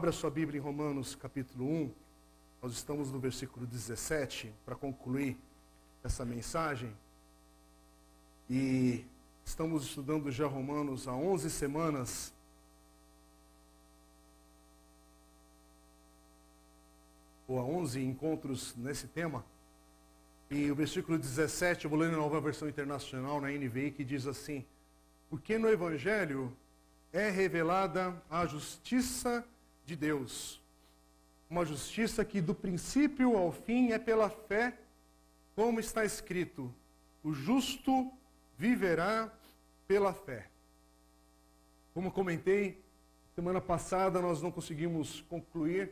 [0.00, 1.92] Abra sua Bíblia em Romanos capítulo 1.
[2.62, 5.36] Nós estamos no versículo 17 para concluir
[6.02, 6.90] essa mensagem.
[8.48, 9.04] E
[9.44, 12.32] estamos estudando já Romanos há 11 semanas.
[17.46, 19.44] Ou há 11 encontros nesse tema.
[20.50, 24.26] E o versículo 17, eu vou ler na nova versão internacional, na NVI, que diz
[24.26, 24.64] assim:
[25.28, 26.56] Porque no Evangelho
[27.12, 29.59] é revelada a justiça de
[29.96, 30.60] Deus.
[31.48, 34.78] Uma justiça que do princípio ao fim é pela fé,
[35.54, 36.72] como está escrito:
[37.22, 38.10] o justo
[38.56, 39.32] viverá
[39.88, 40.48] pela fé.
[41.92, 42.80] Como comentei,
[43.34, 45.90] semana passada nós não conseguimos concluir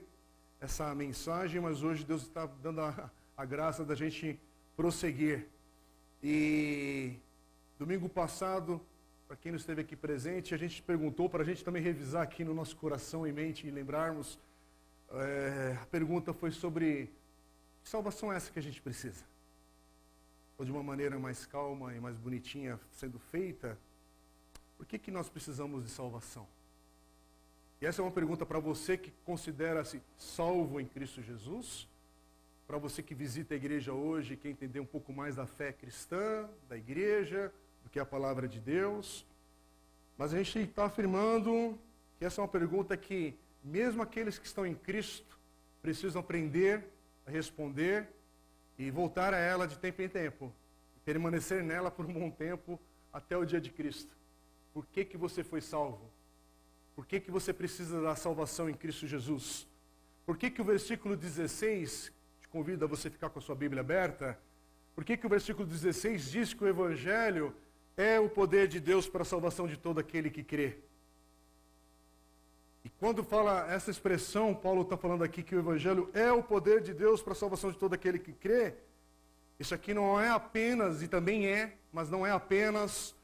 [0.60, 4.38] essa mensagem, mas hoje Deus está dando a, a graça da gente
[4.76, 5.48] prosseguir.
[6.22, 7.14] E
[7.78, 8.80] domingo passado
[9.28, 12.42] para quem não esteve aqui presente, a gente perguntou para a gente também revisar aqui
[12.42, 14.38] no nosso coração e mente e lembrarmos.
[15.10, 17.12] É, a pergunta foi sobre
[17.82, 19.22] que salvação é essa que a gente precisa?
[20.56, 23.78] Ou de uma maneira mais calma e mais bonitinha sendo feita,
[24.78, 26.48] por que, que nós precisamos de salvação?
[27.82, 31.86] E essa é uma pergunta para você que considera-se salvo em Cristo Jesus,
[32.66, 36.48] para você que visita a igreja hoje quer entender um pouco mais da fé cristã,
[36.66, 37.52] da igreja,
[37.88, 39.24] do que a palavra de Deus.
[40.18, 41.78] Mas a gente está afirmando
[42.18, 45.38] que essa é uma pergunta que, mesmo aqueles que estão em Cristo,
[45.80, 46.84] precisam aprender
[47.26, 48.06] a responder
[48.78, 50.52] e voltar a ela de tempo em tempo.
[51.02, 52.78] Permanecer nela por um bom tempo
[53.10, 54.14] até o dia de Cristo.
[54.74, 56.10] Por que, que você foi salvo?
[56.94, 59.66] Por que, que você precisa da salvação em Cristo Jesus?
[60.26, 63.80] Por que, que o versículo 16, te convido a você ficar com a sua Bíblia
[63.80, 64.38] aberta,
[64.94, 67.54] por que, que o versículo 16 diz que o Evangelho
[67.98, 70.78] é o poder de Deus para a salvação de todo aquele que crê.
[72.84, 76.80] E quando fala essa expressão, Paulo está falando aqui que o Evangelho é o poder
[76.80, 78.74] de Deus para a salvação de todo aquele que crê.
[79.58, 83.16] Isso aqui não é apenas, e também é, mas não é apenas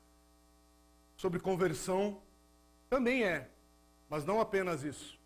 [1.17, 2.21] sobre conversão,
[2.91, 3.49] também é,
[4.11, 5.17] mas não apenas isso.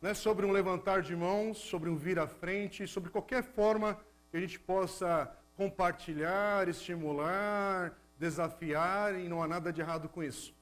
[0.00, 4.00] Não é sobre um levantar de mãos, sobre um vir à frente, sobre qualquer forma
[4.30, 10.54] que a gente possa compartilhar, estimular, desafiar e não há nada de errado com isso.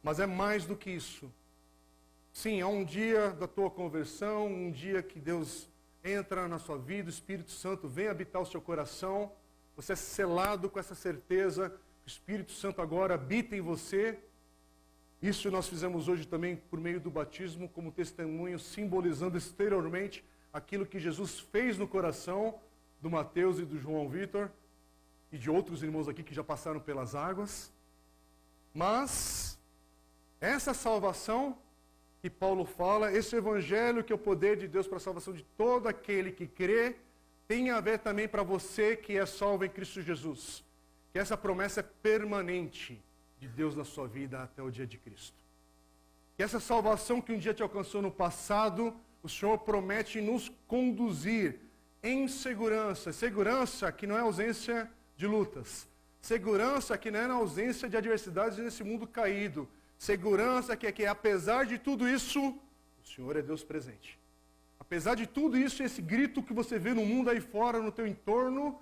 [0.00, 1.28] Mas é mais do que isso.
[2.32, 5.68] Sim, há um dia da tua conversão, um dia que Deus
[6.04, 9.32] entra na sua vida, o Espírito Santo vem habitar o seu coração,
[9.74, 11.74] você é selado com essa certeza,
[12.06, 14.16] o Espírito Santo agora habita em você.
[15.20, 21.00] Isso nós fizemos hoje também por meio do batismo, como testemunho, simbolizando exteriormente aquilo que
[21.00, 22.60] Jesus fez no coração
[23.02, 24.48] do Mateus e do João Vitor
[25.30, 27.72] e de outros irmãos aqui que já passaram pelas águas.
[28.72, 29.58] Mas
[30.40, 31.58] essa salvação
[32.20, 35.44] que Paulo fala, esse evangelho que é o poder de Deus para a salvação de
[35.56, 36.96] todo aquele que crê,
[37.46, 40.64] tem a ver também para você que é salvo em Cristo Jesus.
[41.12, 43.02] Que essa promessa é permanente
[43.38, 45.36] de Deus na sua vida até o dia de Cristo.
[46.36, 51.60] Que essa salvação que um dia te alcançou no passado, o Senhor promete nos conduzir
[52.02, 53.12] em segurança.
[53.12, 55.86] Segurança que não é ausência de lutas.
[56.22, 59.68] Segurança que não é na ausência de adversidades nesse mundo caído.
[59.98, 62.40] Segurança que é que, apesar de tudo isso,
[63.02, 64.18] o Senhor é Deus presente.
[64.78, 68.06] Apesar de tudo isso, esse grito que você vê no mundo aí fora, no teu
[68.06, 68.80] entorno,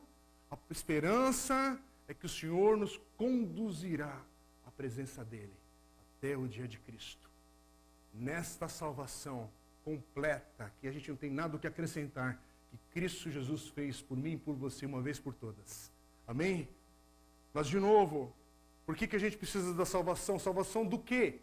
[0.50, 4.20] a esperança é que o Senhor nos conduzirá
[4.66, 5.56] à presença dEle
[6.18, 7.28] até o dia de Cristo.
[8.12, 9.50] Nesta salvação
[9.84, 14.16] completa, que a gente não tem nada o que acrescentar, que Cristo Jesus fez por
[14.16, 15.96] mim e por você uma vez por todas.
[16.26, 16.69] Amém?
[17.54, 18.34] Mas, de novo,
[18.84, 20.38] por que, que a gente precisa da salvação?
[20.38, 21.41] Salvação do quê?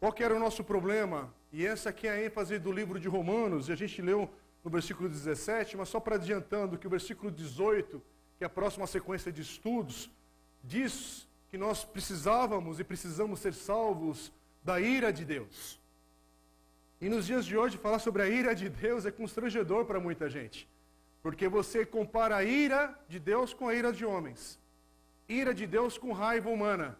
[0.00, 1.32] Qual que era o nosso problema?
[1.52, 4.30] E essa aqui é a ênfase do livro de Romanos, e a gente leu
[4.62, 8.02] no versículo 17, mas só para adiantando que o versículo 18,
[8.36, 10.10] que é a próxima sequência de estudos,
[10.62, 14.32] diz que nós precisávamos e precisamos ser salvos
[14.62, 15.80] da ira de Deus.
[17.00, 20.28] E nos dias de hoje, falar sobre a ira de Deus é constrangedor para muita
[20.28, 20.68] gente.
[21.26, 24.60] Porque você compara a ira de Deus com a ira de homens.
[25.28, 26.96] Ira de Deus com raiva humana.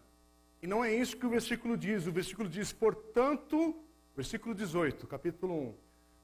[0.61, 2.05] E não é isso que o versículo diz.
[2.07, 3.73] O versículo diz, portanto,
[4.13, 5.73] versículo 18, capítulo 1.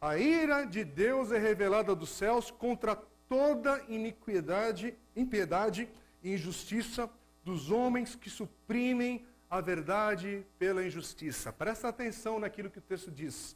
[0.01, 2.93] A ira de Deus é revelada dos céus contra
[3.29, 5.87] toda iniquidade, impiedade
[6.21, 7.09] e injustiça
[7.41, 11.53] dos homens que suprimem a verdade pela injustiça.
[11.53, 13.55] Presta atenção naquilo que o texto diz.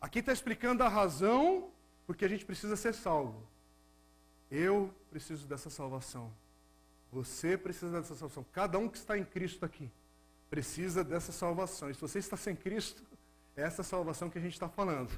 [0.00, 1.75] Aqui está explicando a razão
[2.06, 3.42] porque a gente precisa ser salvo.
[4.50, 6.32] Eu preciso dessa salvação.
[7.12, 8.44] Você precisa dessa salvação.
[8.52, 9.90] Cada um que está em Cristo aqui
[10.48, 11.90] precisa dessa salvação.
[11.90, 13.02] E se você está sem Cristo,
[13.56, 15.10] É essa salvação que a gente está falando.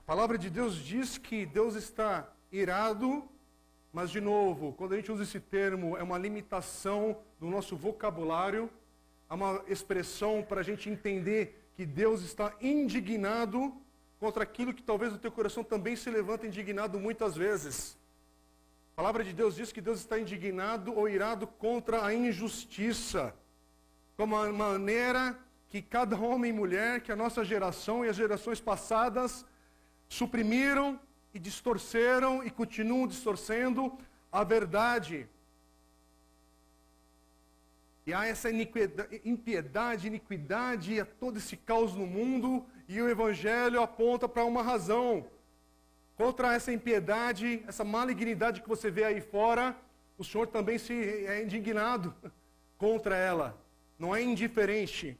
[0.00, 3.26] A palavra de Deus diz que Deus está irado,
[3.90, 8.70] mas, de novo, quando a gente usa esse termo, é uma limitação do nosso vocabulário,
[9.30, 13.74] é uma expressão para a gente entender que Deus está indignado
[14.22, 17.98] contra aquilo que talvez o teu coração também se levanta indignado muitas vezes.
[18.92, 23.34] A palavra de Deus diz que Deus está indignado ou irado contra a injustiça,
[24.16, 25.36] como a maneira
[25.68, 29.44] que cada homem e mulher, que a nossa geração e as gerações passadas
[30.08, 31.00] suprimiram
[31.34, 33.98] e distorceram e continuam distorcendo
[34.30, 35.28] a verdade.
[38.04, 44.28] E há essa impiedade, iniquidade, há todo esse caos no mundo, e o Evangelho aponta
[44.28, 45.26] para uma razão.
[46.16, 49.76] Contra essa impiedade, essa malignidade que você vê aí fora,
[50.18, 52.14] o Senhor também se é indignado
[52.76, 53.56] contra ela.
[53.98, 55.16] Não é indiferente.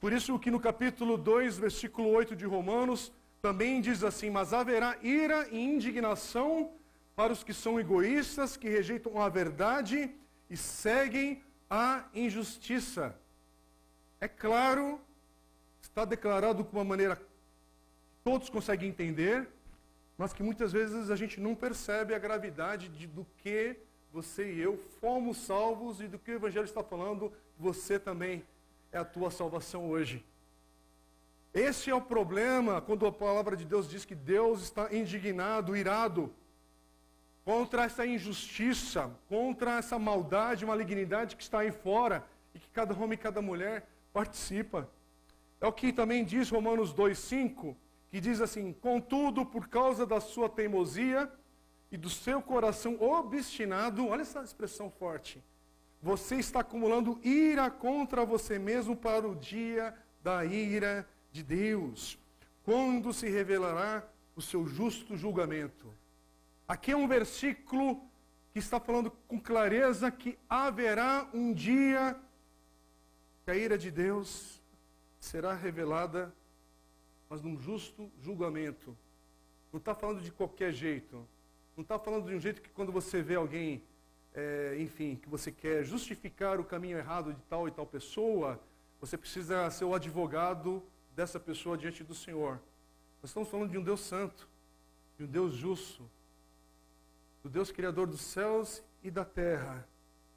[0.00, 4.96] Por isso que no capítulo 2, versículo 8 de Romanos, também diz assim: Mas haverá
[5.02, 6.72] ira e indignação
[7.14, 10.10] para os que são egoístas, que rejeitam a verdade
[10.50, 13.14] e seguem a injustiça.
[14.20, 15.00] É claro,
[15.80, 17.24] está declarado de uma maneira que
[18.24, 19.48] todos conseguem entender,
[20.16, 23.76] mas que muitas vezes a gente não percebe a gravidade de, do que
[24.12, 28.44] você e eu fomos salvos e do que o Evangelho está falando, você também
[28.90, 30.24] é a tua salvação hoje.
[31.52, 36.32] Esse é o problema quando a palavra de Deus diz que Deus está indignado, irado
[37.48, 42.22] contra essa injustiça, contra essa maldade, malignidade que está aí fora
[42.54, 44.86] e que cada homem e cada mulher participa.
[45.58, 47.74] É o que também diz Romanos 2,5,
[48.10, 51.32] que diz assim: Contudo, por causa da sua teimosia
[51.90, 55.42] e do seu coração obstinado, olha essa expressão forte,
[56.02, 62.18] você está acumulando ira contra você mesmo para o dia da ira de Deus,
[62.62, 64.06] quando se revelará
[64.36, 65.97] o seu justo julgamento.
[66.68, 67.98] Aqui é um versículo
[68.52, 72.14] que está falando com clareza que haverá um dia
[73.42, 74.60] que a ira de Deus
[75.18, 76.30] será revelada,
[77.30, 78.94] mas num justo julgamento.
[79.72, 81.26] Não está falando de qualquer jeito.
[81.74, 83.82] Não está falando de um jeito que quando você vê alguém,
[84.34, 88.60] é, enfim, que você quer justificar o caminho errado de tal e tal pessoa,
[89.00, 90.82] você precisa ser o advogado
[91.16, 92.60] dessa pessoa diante do Senhor.
[93.22, 94.46] Nós estamos falando de um Deus santo,
[95.16, 96.04] de um Deus justo,
[97.42, 99.86] do Deus criador dos céus e da terra,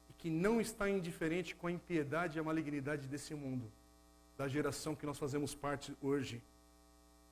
[0.08, 3.70] e que não está indiferente com a impiedade e a malignidade desse mundo,
[4.36, 6.42] da geração que nós fazemos parte hoje.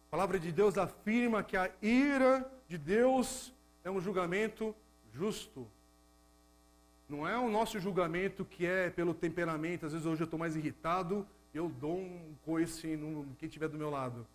[0.09, 3.53] A palavra de Deus afirma que a ira de Deus
[3.85, 4.75] é um julgamento
[5.13, 5.67] justo.
[7.09, 10.57] Não é o nosso julgamento que é pelo temperamento, às vezes hoje eu estou mais
[10.57, 14.27] irritado, eu dou um coice no quem estiver do meu lado.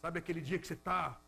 [0.00, 1.18] Sabe aquele dia que você está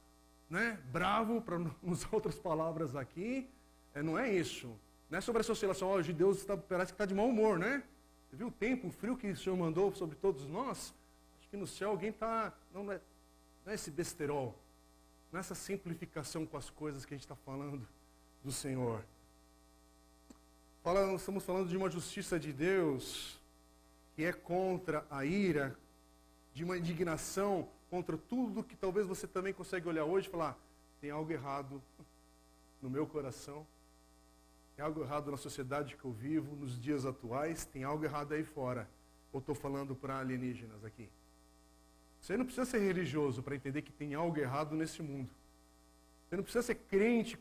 [0.52, 3.48] né, bravo, para usar outras palavras aqui?
[3.94, 4.70] É, não é isso.
[5.08, 7.82] Não é sobre essa oscilação, hoje Deus está, parece que está de mau humor, né?
[8.28, 10.94] Você viu o tempo, o frio que o Senhor mandou sobre todos nós?
[11.38, 12.52] Acho que no céu alguém está.
[12.72, 13.00] Não, não, é,
[13.64, 14.54] não é esse besterol.
[15.30, 17.88] Não é essa simplificação com as coisas que a gente está falando
[18.44, 19.02] do Senhor.
[20.82, 23.40] Fala, estamos falando de uma justiça de Deus
[24.14, 25.74] que é contra a ira,
[26.52, 30.58] de uma indignação contra tudo que talvez você também consegue olhar hoje e falar:
[30.98, 31.82] tem algo errado
[32.80, 33.66] no meu coração,
[34.74, 38.44] tem algo errado na sociedade que eu vivo, nos dias atuais, tem algo errado aí
[38.44, 38.88] fora.
[39.30, 41.06] Ou estou falando para alienígenas aqui?
[42.18, 45.28] Você não precisa ser religioso para entender que tem algo errado nesse mundo.
[46.28, 47.38] Você não precisa ser crente,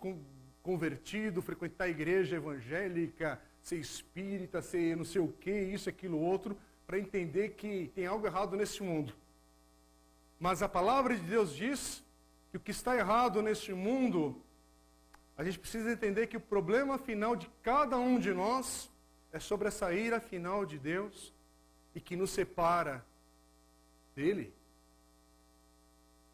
[0.61, 6.57] convertido, frequentar a igreja evangélica, ser espírita, ser não sei o que, isso, aquilo, outro,
[6.85, 9.13] para entender que tem algo errado nesse mundo.
[10.41, 12.03] Mas a palavra de Deus diz
[12.49, 14.41] que o que está errado nesse mundo,
[15.37, 18.89] a gente precisa entender que o problema final de cada um de nós
[19.31, 21.31] é sobre essa ira final de Deus
[21.93, 23.05] e que nos separa
[24.15, 24.51] dele.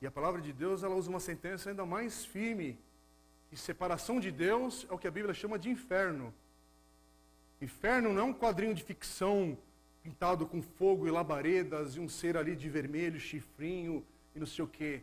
[0.02, 2.80] E a palavra de Deus, ela usa uma sentença ainda mais firme.
[3.54, 6.34] Separação de Deus é o que a Bíblia chama de inferno.
[7.60, 9.58] Inferno não é um quadrinho de ficção
[10.08, 14.64] pintado com fogo e labaredas e um ser ali de vermelho, chifrinho e não sei
[14.64, 15.02] o quê.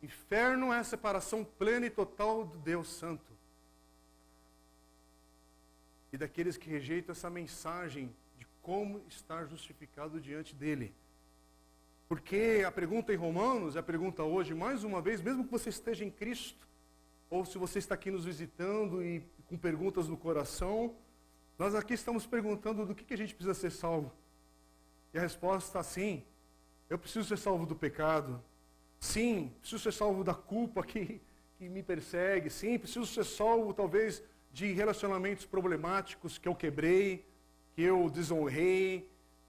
[0.00, 3.32] Inferno é a separação plena e total do Deus Santo.
[6.12, 10.94] E daqueles que rejeitam essa mensagem de como estar justificado diante dele.
[12.08, 16.04] Porque a pergunta em Romanos, a pergunta hoje, mais uma vez, mesmo que você esteja
[16.04, 16.64] em Cristo,
[17.28, 20.94] ou se você está aqui nos visitando e com perguntas no coração,
[21.58, 24.12] nós aqui estamos perguntando do que, que a gente precisa ser salvo.
[25.12, 26.24] E a resposta sim,
[26.90, 28.42] Eu preciso ser salvo do pecado.
[28.98, 31.20] Sim, preciso ser salvo da culpa que,
[31.58, 32.48] que me persegue.
[32.48, 37.26] Sim, preciso ser salvo, talvez, de relacionamentos problemáticos que eu quebrei,
[37.74, 39.08] que eu desonrei,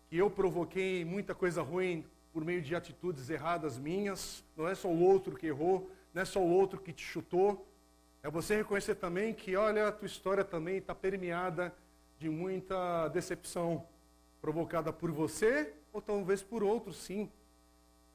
[0.09, 4.43] que eu provoquei muita coisa ruim por meio de atitudes erradas minhas.
[4.57, 7.65] Não é só o outro que errou, não é só o outro que te chutou.
[8.21, 11.73] É você reconhecer também que, olha, a tua história também está permeada
[12.17, 13.87] de muita decepção,
[14.41, 17.29] provocada por você ou talvez por outros, sim.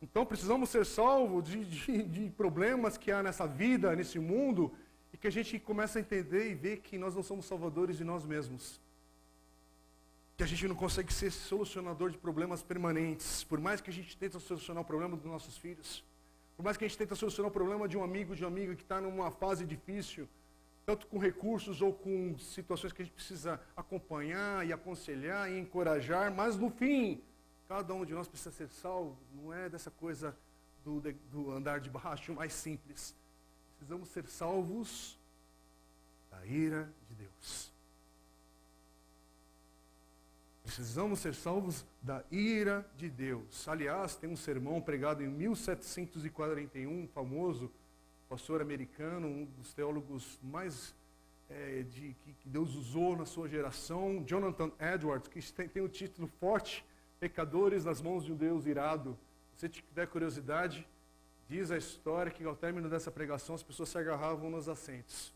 [0.00, 4.72] Então precisamos ser salvos de, de, de, problemas que há nessa vida, nesse mundo,
[5.12, 8.04] e que a gente começa a entender e ver que nós não somos salvadores de
[8.04, 8.80] nós mesmos.
[10.36, 13.44] Que a gente não consegue ser solucionador de problemas permanentes.
[13.44, 16.04] Por mais que a gente tente solucionar o problema dos nossos filhos,
[16.56, 18.74] por mais que a gente tente solucionar o problema de um amigo, de uma amiga
[18.74, 20.28] que está numa fase difícil,
[20.86, 26.32] tanto com recursos ou com situações que a gente precisa acompanhar e aconselhar e encorajar,
[26.32, 27.22] mas no fim,
[27.68, 30.36] cada um de nós precisa ser salvo, não é dessa coisa
[30.84, 31.00] do,
[31.32, 33.14] do andar de baixo mais simples.
[33.78, 35.18] Precisamos ser salvos
[36.30, 37.72] da ira de Deus.
[40.64, 43.68] Precisamos ser salvos da ira de Deus.
[43.68, 47.70] Aliás, tem um sermão pregado em 1741, famoso,
[48.34, 50.92] pastor americano, um dos teólogos mais
[51.48, 55.88] é, de, que, Deus usou na sua geração, Jonathan Edwards, que tem, tem o um
[55.88, 56.84] título forte,
[57.20, 59.16] Pecadores nas mãos de um Deus irado.
[59.54, 60.84] Se tiver curiosidade,
[61.48, 65.32] diz a história que ao término dessa pregação as pessoas se agarravam nos assentos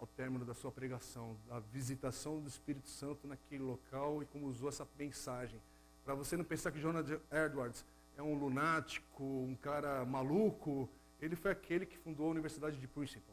[0.00, 4.68] ao término da sua pregação, a visitação do Espírito Santo naquele local e como usou
[4.68, 5.62] essa mensagem.
[6.04, 7.84] Para você não pensar que Jonathan Edwards
[8.16, 10.88] é um lunático, um cara maluco,
[11.22, 13.32] ele foi aquele que fundou a Universidade de Princeton,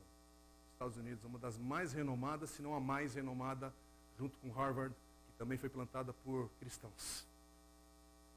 [0.73, 3.73] Estados Unidos, uma das mais renomadas, se não a mais renomada,
[4.17, 7.25] junto com Harvard, que também foi plantada por cristãos.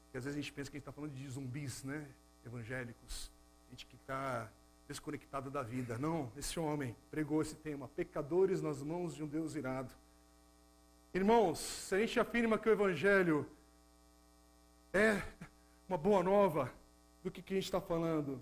[0.05, 2.05] Porque às vezes a gente pensa que a gente está falando de zumbis, né?
[2.45, 3.31] Evangélicos.
[3.69, 4.49] Gente que está
[4.87, 5.97] desconectado da vida.
[5.97, 9.91] Não, esse homem pregou esse tema: pecadores nas mãos de um Deus irado.
[11.13, 13.47] Irmãos, se a gente afirma que o Evangelho
[14.91, 15.21] é
[15.87, 16.73] uma boa nova,
[17.23, 18.41] do que, que a gente está falando?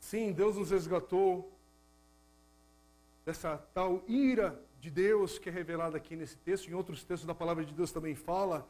[0.00, 1.52] Sim, Deus nos resgatou
[3.24, 7.34] dessa tal ira de Deus que é revelada aqui nesse texto, em outros textos da
[7.34, 8.68] palavra de Deus também fala.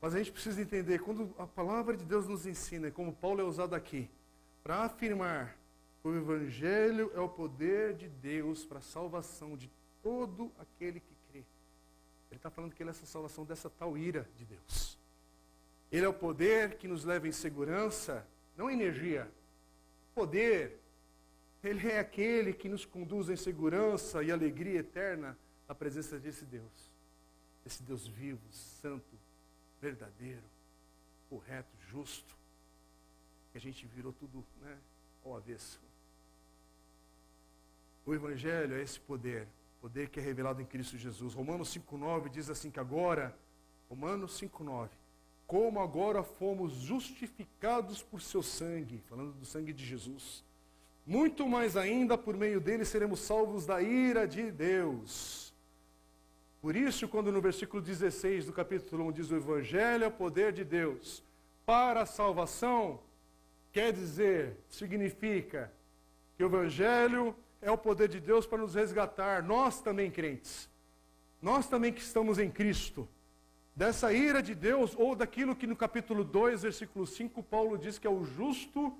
[0.00, 3.44] Mas a gente precisa entender, quando a palavra de Deus nos ensina, como Paulo é
[3.44, 4.08] usado aqui,
[4.62, 5.56] para afirmar
[6.04, 9.70] o Evangelho é o poder de Deus para a salvação de
[10.02, 11.44] todo aquele que crê.
[12.30, 14.98] Ele está falando que ele é essa salvação dessa tal ira de Deus.
[15.90, 19.30] Ele é o poder que nos leva em segurança, não energia.
[20.18, 20.80] Poder.
[21.62, 26.90] Ele é aquele que nos conduz em segurança e alegria eterna na presença desse Deus.
[27.64, 29.16] Esse Deus vivo, santo,
[29.80, 30.42] verdadeiro,
[31.30, 32.36] correto, justo.
[33.52, 34.76] Que a gente virou tudo né,
[35.24, 35.80] ao avesso.
[38.04, 39.46] O Evangelho é esse poder,
[39.80, 41.32] poder que é revelado em Cristo Jesus.
[41.32, 43.38] Romanos 5,9 diz assim que agora,
[43.88, 44.88] Romanos 5,9,
[45.48, 50.44] como agora fomos justificados por seu sangue, falando do sangue de Jesus,
[51.06, 55.54] muito mais ainda por meio dele seremos salvos da ira de Deus.
[56.60, 60.52] Por isso, quando no versículo 16 do capítulo 1 diz o Evangelho é o poder
[60.52, 61.22] de Deus
[61.64, 63.00] para a salvação,
[63.72, 65.72] quer dizer, significa
[66.36, 70.68] que o Evangelho é o poder de Deus para nos resgatar, nós também crentes,
[71.40, 73.08] nós também que estamos em Cristo,
[73.78, 78.08] dessa ira de Deus, ou daquilo que no capítulo 2, versículo 5, Paulo diz que
[78.08, 78.92] é o justo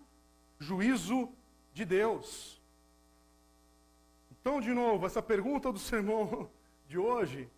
[0.57, 1.29] juízo
[1.75, 2.63] de Deus.
[4.31, 6.49] Então, de novo, essa pergunta do sermão
[6.87, 7.49] de hoje,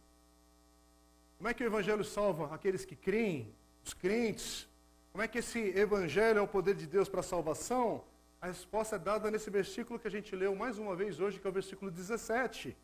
[1.37, 4.67] como é que o Evangelho salva aqueles que creem, os crentes?
[5.13, 8.03] Como é que esse Evangelho é o poder de Deus para a salvação?
[8.41, 11.47] A resposta é dada nesse versículo que a gente leu mais uma vez hoje, que
[11.47, 12.75] é o versículo 17.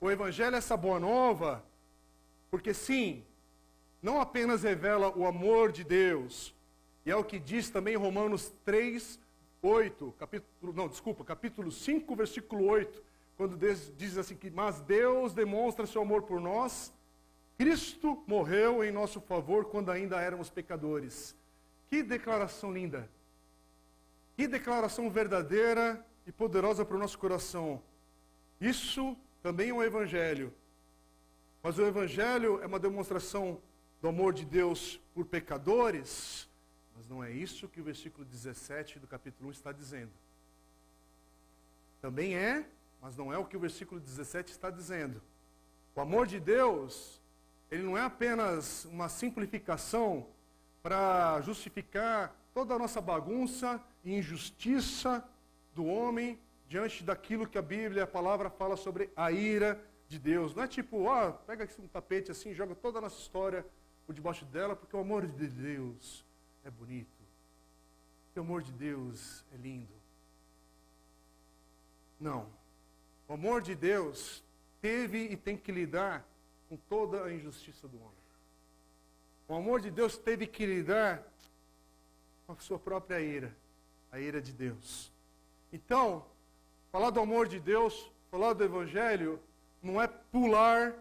[0.00, 1.62] O Evangelho é essa boa nova,
[2.50, 3.22] porque sim,
[4.02, 6.54] não apenas revela o amor de Deus,
[7.04, 9.18] e é o que diz também Romanos 3,
[9.62, 13.02] 8, capítulo, não, desculpa, capítulo 5, versículo 8,
[13.36, 13.56] quando
[13.96, 16.92] diz assim que, mas Deus demonstra seu amor por nós,
[17.56, 21.36] Cristo morreu em nosso favor quando ainda éramos pecadores.
[21.90, 23.08] Que declaração linda!
[24.36, 27.82] Que declaração verdadeira e poderosa para o nosso coração.
[28.58, 30.52] Isso também é um evangelho.
[31.62, 33.60] Mas o evangelho é uma demonstração
[34.00, 36.48] do amor de Deus por pecadores,
[36.96, 40.12] mas não é isso que o versículo 17 do capítulo 1 está dizendo.
[42.00, 42.66] Também é,
[43.00, 45.20] mas não é o que o versículo 17 está dizendo.
[45.94, 47.20] O amor de Deus,
[47.70, 50.26] ele não é apenas uma simplificação
[50.82, 55.22] para justificar toda a nossa bagunça e injustiça
[55.74, 59.78] do homem diante daquilo que a Bíblia, a palavra fala sobre a ira
[60.08, 60.54] de Deus.
[60.54, 63.66] Não é tipo, ó, pega um tapete assim, joga toda a nossa história
[64.10, 66.24] por debaixo dela, porque o amor de Deus
[66.64, 67.08] é bonito.
[68.34, 69.94] O amor de Deus é lindo.
[72.18, 72.48] Não.
[73.28, 74.42] O amor de Deus
[74.80, 76.26] teve e tem que lidar
[76.68, 78.10] com toda a injustiça do homem.
[79.46, 81.22] O amor de Deus teve que lidar
[82.48, 83.54] com a sua própria ira,
[84.10, 85.12] a ira de Deus.
[85.72, 86.26] Então,
[86.90, 89.38] falar do amor de Deus, falar do Evangelho,
[89.80, 90.96] não é pular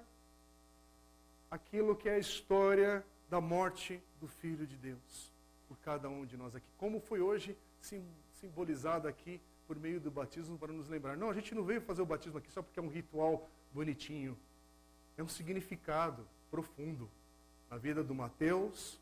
[1.50, 5.32] aquilo que é a história da morte do Filho de Deus
[5.68, 6.68] por cada um de nós aqui.
[6.78, 7.58] Como foi hoje
[8.34, 11.16] simbolizado aqui por meio do batismo para nos lembrar.
[11.16, 14.36] Não, a gente não veio fazer o batismo aqui só porque é um ritual bonitinho.
[15.16, 17.08] É um significado profundo
[17.70, 19.00] na vida do Mateus,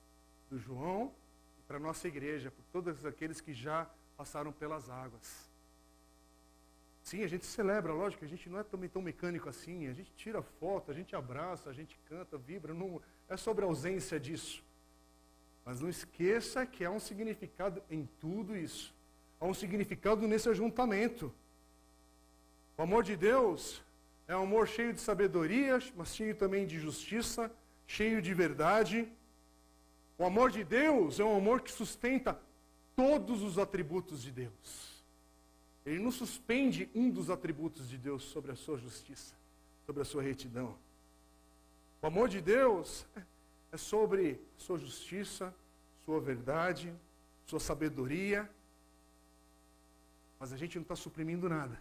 [0.50, 1.12] do João
[1.58, 5.47] e para a nossa igreja, por todos aqueles que já passaram pelas águas.
[7.08, 10.12] Sim, a gente celebra, lógico, a gente não é também tão mecânico assim, a gente
[10.18, 14.62] tira foto, a gente abraça, a gente canta, vibra, não é sobre a ausência disso.
[15.64, 18.94] Mas não esqueça que há um significado em tudo isso.
[19.40, 21.34] Há um significado nesse ajuntamento.
[22.78, 23.82] O amor de Deus
[24.28, 27.50] é um amor cheio de sabedoria, mas cheio também de justiça,
[27.86, 29.08] cheio de verdade.
[30.18, 32.38] O amor de Deus é um amor que sustenta
[32.98, 34.97] todos os atributos de Deus.
[35.88, 39.34] Ele não suspende um dos atributos de Deus sobre a sua justiça,
[39.86, 40.78] sobre a sua retidão.
[42.02, 43.08] O amor de Deus
[43.72, 45.56] é sobre sua justiça,
[46.04, 46.94] sua verdade,
[47.46, 48.52] sua sabedoria.
[50.38, 51.80] Mas a gente não está suprimindo nada.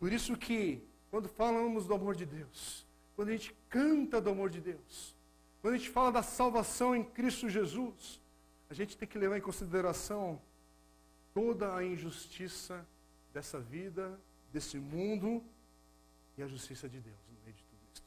[0.00, 4.48] Por isso que, quando falamos do amor de Deus, quando a gente canta do amor
[4.48, 5.14] de Deus,
[5.60, 8.18] quando a gente fala da salvação em Cristo Jesus,
[8.70, 10.40] a gente tem que levar em consideração
[11.34, 12.86] toda a injustiça
[13.32, 14.18] dessa vida,
[14.52, 15.42] desse mundo
[16.36, 18.04] e a justiça de Deus no meio de tudo isso.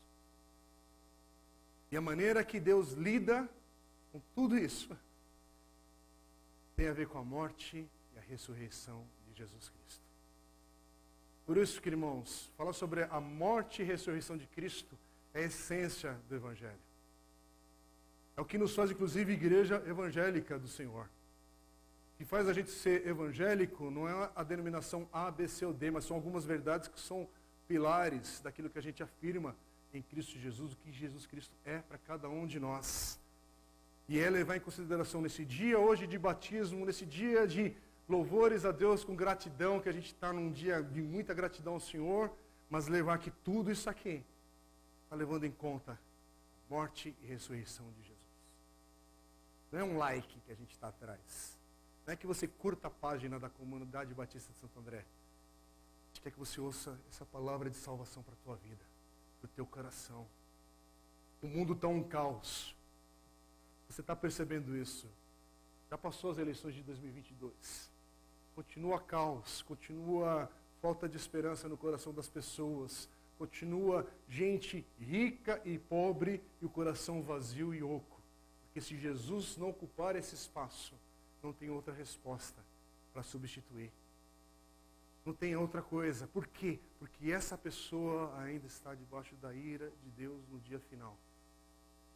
[1.91, 3.49] E a maneira que Deus lida
[4.11, 4.95] com tudo isso
[6.75, 10.05] tem a ver com a morte e a ressurreição de Jesus Cristo.
[11.45, 14.97] Por isso, que, irmãos, falar sobre a morte e ressurreição de Cristo
[15.33, 16.79] é a essência do Evangelho.
[18.35, 21.07] É o que nos faz, inclusive, igreja evangélica do Senhor.
[22.17, 25.91] Que faz a gente ser evangélico não é a denominação A, B, C ou D,
[25.91, 27.27] mas são algumas verdades que são
[27.67, 29.55] pilares daquilo que a gente afirma
[29.93, 33.19] em Cristo Jesus, o que Jesus Cristo é para cada um de nós.
[34.07, 37.75] E é levar em consideração nesse dia hoje de batismo, nesse dia de
[38.07, 41.79] louvores a Deus com gratidão, que a gente está num dia de muita gratidão ao
[41.79, 42.31] Senhor,
[42.69, 44.23] mas levar que tudo isso aqui
[45.03, 45.99] está levando em conta
[46.69, 48.15] morte e ressurreição de Jesus.
[49.71, 51.54] Não é um like que a gente está atrás.
[52.05, 54.99] Não é que você curta a página da comunidade Batista de Santo André.
[54.99, 58.83] A gente quer que você ouça essa palavra de salvação para a tua vida,
[59.39, 60.27] para o teu coração.
[61.41, 62.75] O mundo está um caos.
[63.89, 65.07] Você está percebendo isso?
[65.89, 67.95] Já passou as eleições de 2022
[68.55, 70.49] continua caos, continua
[70.81, 77.21] falta de esperança no coração das pessoas, continua gente rica e pobre e o coração
[77.21, 78.21] vazio e oco.
[78.63, 80.95] Porque se Jesus não ocupar esse espaço,
[81.45, 82.61] não tem outra resposta
[83.13, 83.91] para substituir.
[85.25, 86.27] Não tem outra coisa.
[86.27, 86.79] Por quê?
[86.99, 91.17] Porque essa pessoa ainda está debaixo da ira de Deus no dia final.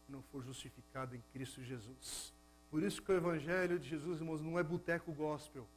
[0.08, 2.34] Não for justificada em Cristo Jesus.
[2.70, 5.68] Por isso que o Evangelho de Jesus, irmãos, não é boteco gospel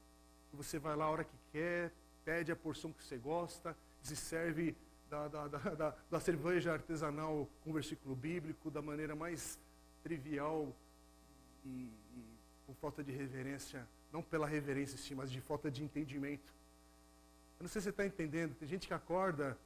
[0.52, 1.92] você vai lá a hora que quer,
[2.24, 4.76] pede a porção que você gosta, se serve
[5.08, 9.58] da, da, da, da, cerveja artesanal com versículo bíblico da maneira mais
[10.02, 10.74] trivial
[11.64, 12.31] e, e
[12.72, 16.52] com falta de reverência, não pela reverência sim, mas de falta de entendimento.
[17.58, 19.58] Eu não sei se você está entendendo, tem gente que acorda,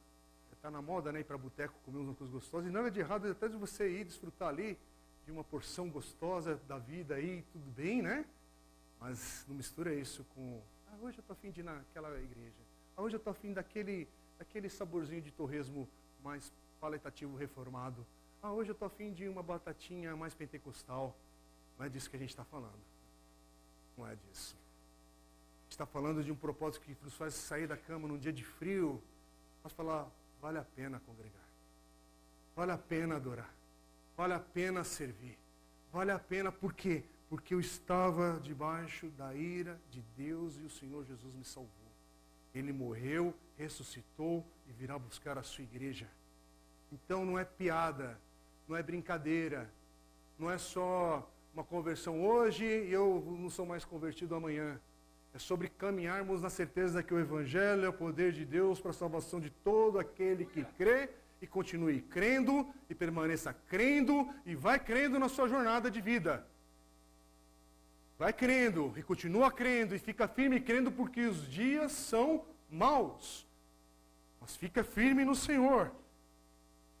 [0.51, 3.29] está na moda né, ir para boteco comer uns coisas gostosas, e nada de errado
[3.29, 4.77] até de você ir desfrutar ali
[5.25, 8.25] de uma porção gostosa da vida aí, tudo bem, né?
[8.99, 12.55] Mas não mistura isso com ah, hoje eu estou afim de ir naquela igreja.
[12.95, 15.87] Ah, hoje eu estou afim daquele, daquele saborzinho de torresmo
[16.23, 18.05] mais paletativo reformado.
[18.41, 21.15] Ah, hoje eu estou afim de uma batatinha mais pentecostal.
[21.77, 22.96] Não é disso que a gente está falando.
[23.97, 24.55] Não é disso.
[25.69, 29.01] Está falando de um propósito que nos faz sair da cama num dia de frio.
[29.63, 30.07] Mas falar,
[30.41, 31.47] vale a pena congregar.
[32.55, 33.53] Vale a pena adorar.
[34.15, 35.37] Vale a pena servir.
[35.91, 37.03] Vale a pena por quê?
[37.29, 41.71] porque eu estava debaixo da ira de Deus e o Senhor Jesus me salvou.
[42.55, 46.07] Ele morreu, ressuscitou e virá buscar a sua igreja.
[46.91, 48.17] Então não é piada,
[48.67, 49.69] não é brincadeira,
[50.39, 54.79] não é só uma conversão hoje e eu não sou mais convertido amanhã.
[55.33, 58.93] É sobre caminharmos na certeza que o Evangelho é o poder de Deus para a
[58.93, 61.09] salvação de todo aquele que crê
[61.41, 66.45] e continue crendo e permaneça crendo e vai crendo na sua jornada de vida.
[68.19, 73.47] Vai crendo e continua crendo e fica firme crendo porque os dias são maus.
[74.39, 75.91] Mas fica firme no Senhor.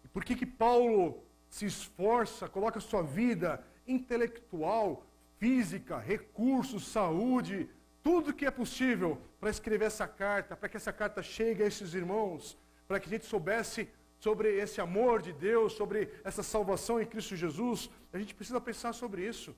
[0.03, 5.05] E por que que Paulo se esforça, coloca sua vida intelectual,
[5.37, 7.69] física, recursos, saúde,
[8.03, 11.93] tudo que é possível para escrever essa carta, para que essa carta chegue a esses
[11.93, 13.87] irmãos, para que a gente soubesse
[14.19, 18.93] sobre esse amor de Deus, sobre essa salvação em Cristo Jesus, a gente precisa pensar
[18.93, 19.55] sobre isso.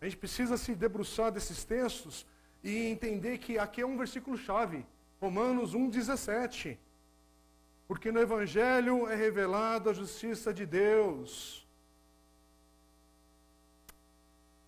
[0.00, 2.26] A gente precisa se debruçar desses textos
[2.62, 4.84] e entender que aqui é um versículo chave,
[5.20, 6.78] Romanos 1:17.
[7.86, 11.65] Porque no evangelho é revelada a justiça de Deus.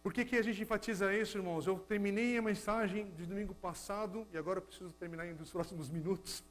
[0.08, 1.66] Por que, que a gente enfatiza isso, irmãos?
[1.66, 6.42] Eu terminei a mensagem de domingo passado, e agora eu preciso terminar nos próximos minutos,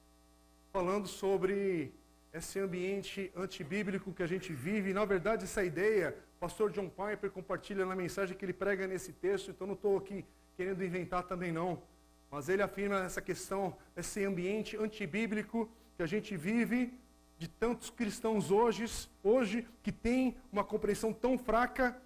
[0.70, 1.94] falando sobre
[2.30, 4.92] esse ambiente antibíblico que a gente vive.
[4.92, 9.14] Na verdade, essa ideia, o pastor John Piper compartilha na mensagem que ele prega nesse
[9.14, 10.22] texto, então não estou aqui
[10.54, 11.82] querendo inventar também não.
[12.30, 16.92] Mas ele afirma essa questão, esse ambiente antibíblico que a gente vive,
[17.38, 18.84] de tantos cristãos hoje,
[19.24, 21.98] hoje que tem uma compreensão tão fraca,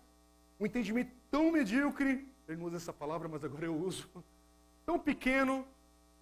[0.64, 4.08] um entendimento tão medíocre, ele não usa essa palavra, mas agora eu uso,
[4.86, 5.66] tão pequeno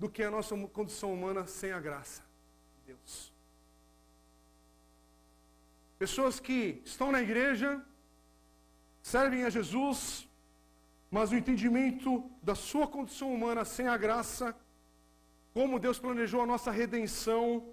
[0.01, 2.23] do que a nossa condição humana sem a graça
[2.77, 3.33] de Deus.
[5.97, 7.81] Pessoas que estão na igreja,
[9.01, 10.29] servem a Jesus,
[11.09, 14.57] mas o entendimento da sua condição humana sem a graça,
[15.55, 17.65] como Deus planejou a nossa redenção,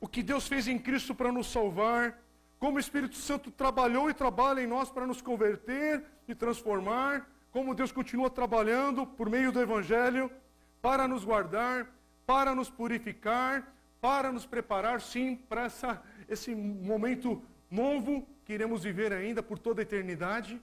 [0.00, 2.20] o que Deus fez em Cristo para nos salvar,
[2.60, 7.74] como o Espírito Santo trabalhou e trabalha em nós para nos converter e transformar, como
[7.74, 10.30] Deus continua trabalhando por meio do Evangelho
[10.82, 11.90] para nos guardar,
[12.26, 19.10] para nos purificar, para nos preparar, sim, para essa, esse momento novo que iremos viver
[19.10, 20.60] ainda por toda a eternidade,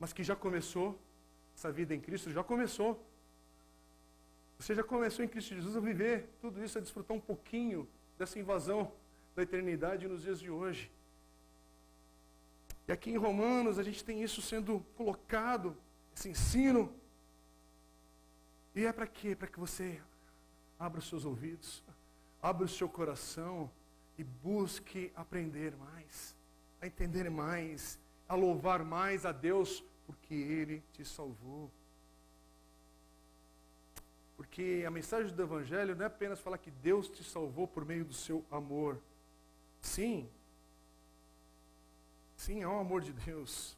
[0.00, 0.98] mas que já começou,
[1.54, 3.06] essa vida em Cristo já começou.
[4.58, 7.86] Você já começou em Cristo Jesus a viver tudo isso, a desfrutar um pouquinho
[8.16, 8.90] dessa invasão
[9.34, 10.90] da eternidade nos dias de hoje.
[12.86, 15.76] E aqui em Romanos a gente tem isso sendo colocado,
[16.14, 16.92] esse ensino.
[18.74, 19.34] E é para quê?
[19.34, 20.00] Para que você
[20.78, 21.82] abra os seus ouvidos,
[22.42, 23.70] abra o seu coração
[24.18, 26.36] e busque aprender mais,
[26.80, 31.70] a entender mais, a louvar mais a Deus porque Ele te salvou.
[34.36, 38.04] Porque a mensagem do Evangelho não é apenas falar que Deus te salvou por meio
[38.04, 39.00] do seu amor.
[39.84, 40.28] Sim,
[42.36, 43.76] sim, é o amor de Deus.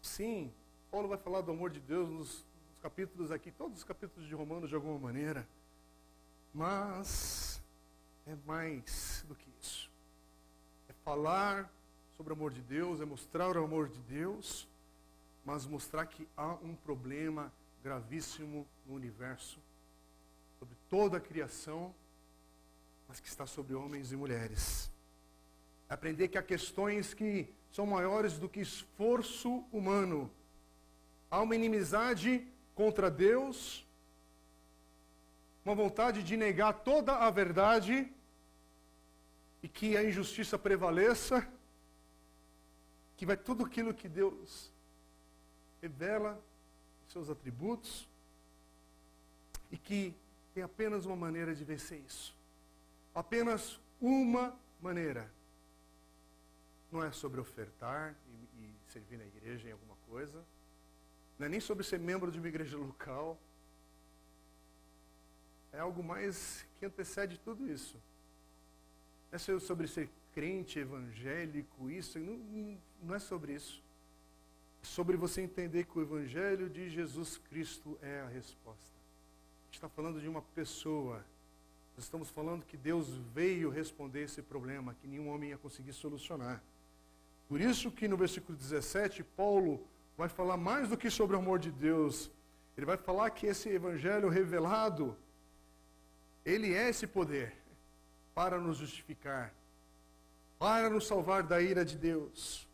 [0.00, 0.50] Sim,
[0.90, 4.34] Paulo vai falar do amor de Deus nos, nos capítulos aqui, todos os capítulos de
[4.34, 5.46] Romanos de alguma maneira.
[6.52, 7.62] Mas
[8.26, 9.88] é mais do que isso.
[10.88, 11.70] É falar
[12.16, 14.66] sobre o amor de Deus, é mostrar o amor de Deus,
[15.44, 17.52] mas mostrar que há um problema
[17.84, 19.60] gravíssimo no universo,
[20.58, 21.94] sobre toda a criação,
[23.06, 24.91] mas que está sobre homens e mulheres.
[25.92, 30.30] Aprender que há questões que são maiores do que esforço humano.
[31.30, 33.86] Há uma inimizade contra Deus,
[35.62, 38.10] uma vontade de negar toda a verdade
[39.62, 41.46] e que a injustiça prevaleça,
[43.14, 44.72] que vai tudo aquilo que Deus
[45.82, 46.42] revela,
[47.06, 48.08] seus atributos,
[49.70, 50.14] e que
[50.54, 52.34] tem apenas uma maneira de vencer isso.
[53.14, 55.30] Apenas uma maneira.
[56.92, 60.44] Não é sobre ofertar e, e servir na igreja em alguma coisa.
[61.38, 63.36] Não é nem sobre ser membro de uma igreja local
[65.72, 67.96] é algo mais que antecede tudo isso.
[69.30, 73.82] Não é sobre ser crente, evangélico, isso, não, não é sobre isso.
[74.82, 78.92] É sobre você entender que o Evangelho de Jesus Cristo é a resposta.
[79.62, 81.24] A gente está falando de uma pessoa.
[81.96, 86.62] Nós estamos falando que Deus veio responder esse problema que nenhum homem ia conseguir solucionar.
[87.48, 91.58] Por isso que no versículo 17, Paulo vai falar mais do que sobre o amor
[91.58, 92.30] de Deus.
[92.76, 95.16] Ele vai falar que esse evangelho revelado
[96.44, 97.54] ele é esse poder
[98.34, 99.54] para nos justificar,
[100.58, 102.66] para nos salvar da ira de Deus.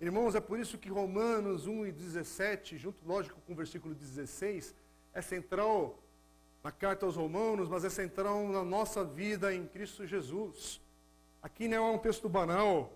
[0.00, 4.74] Irmãos, é por isso que Romanos 1 e 17, junto, lógico, com o versículo 16,
[5.14, 5.98] é central
[6.62, 10.80] na carta aos Romanos, mas é central na nossa vida em Cristo Jesus.
[11.42, 12.92] Aqui não é um texto banal,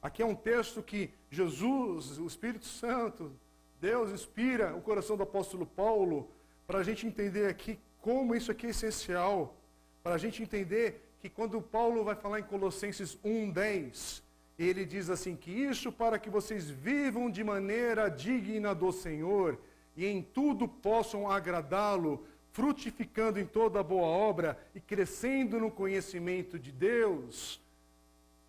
[0.00, 3.32] Aqui é um texto que Jesus, o Espírito Santo,
[3.80, 6.30] Deus inspira o coração do apóstolo Paulo
[6.66, 9.56] para a gente entender aqui como isso aqui é essencial,
[10.02, 14.22] para a gente entender que quando Paulo vai falar em Colossenses 1:10,
[14.58, 19.58] ele diz assim que isso para que vocês vivam de maneira digna do Senhor
[19.96, 26.70] e em tudo possam agradá-lo, frutificando em toda boa obra e crescendo no conhecimento de
[26.70, 27.60] Deus.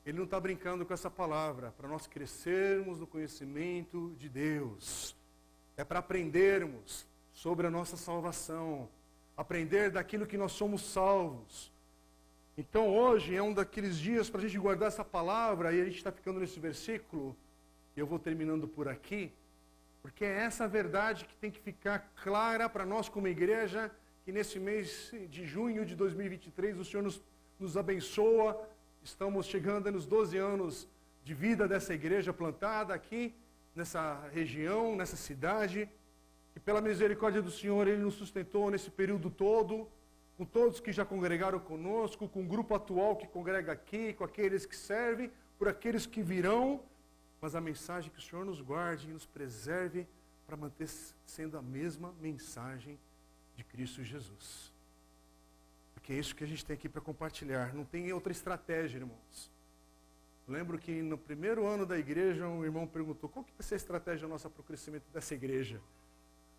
[0.05, 5.15] Ele não está brincando com essa palavra, para nós crescermos no conhecimento de Deus.
[5.75, 8.89] É para aprendermos sobre a nossa salvação,
[9.35, 11.71] aprender daquilo que nós somos salvos.
[12.57, 15.97] Então hoje é um daqueles dias para a gente guardar essa palavra, e a gente
[15.97, 17.35] está ficando nesse versículo,
[17.95, 19.31] e eu vou terminando por aqui,
[20.01, 23.91] porque é essa verdade que tem que ficar clara para nós como igreja,
[24.25, 27.21] que nesse mês de junho de 2023 o Senhor nos,
[27.59, 28.61] nos abençoa
[29.01, 30.87] Estamos chegando nos 12 anos
[31.23, 33.33] de vida dessa igreja plantada aqui,
[33.73, 35.89] nessa região, nessa cidade.
[36.55, 39.87] E pela misericórdia do Senhor, Ele nos sustentou nesse período todo,
[40.37, 44.65] com todos que já congregaram conosco, com o grupo atual que congrega aqui, com aqueles
[44.65, 46.83] que servem, por aqueles que virão.
[47.41, 50.05] Mas a mensagem que o Senhor nos guarde e nos preserve
[50.45, 50.89] para manter
[51.25, 52.99] sendo a mesma mensagem
[53.55, 54.73] de Cristo Jesus.
[56.09, 57.71] Porque é isso que a gente tem aqui para compartilhar.
[57.71, 59.51] Não tem outra estratégia, irmãos.
[60.47, 63.77] lembro que no primeiro ano da igreja, um irmão perguntou: qual que vai ser a
[63.77, 65.79] estratégia nossa para o crescimento dessa igreja?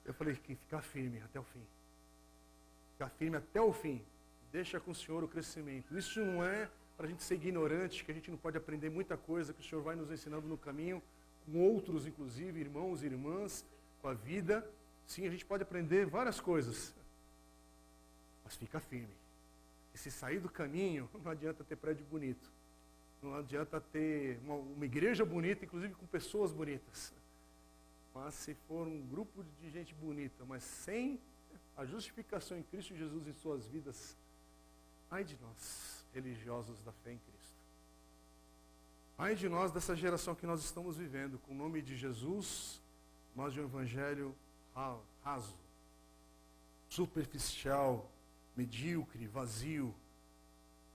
[0.05, 1.67] Eu falei: que ficar firme até o fim.
[2.93, 4.01] Ficar firme até o fim.
[4.53, 5.99] Deixa com o Senhor o crescimento.
[5.99, 9.17] Isso não é para a gente ser ignorante, que a gente não pode aprender muita
[9.17, 11.03] coisa que o Senhor vai nos ensinando no caminho,
[11.45, 13.65] com outros, inclusive, irmãos e irmãs,
[14.01, 14.65] com a vida.
[15.09, 16.95] Sim, a gente pode aprender várias coisas.
[18.45, 19.20] Mas fica firme.
[19.95, 22.51] E se sair do caminho, não adianta ter prédio bonito.
[23.23, 27.13] Não adianta ter uma, uma igreja bonita, inclusive com pessoas bonitas.
[28.15, 31.21] Mas se for um grupo de gente bonita, mas sem
[31.77, 34.17] a justificação em Cristo Jesus em suas vidas,
[35.11, 37.41] ai de nós, religiosos da fé em Cristo.
[39.19, 42.81] Ai de nós dessa geração que nós estamos vivendo, com o nome de Jesus,
[43.37, 44.35] mas de um evangelho
[45.23, 45.55] raso,
[46.89, 48.11] superficial,
[48.57, 49.95] medíocre, vazio.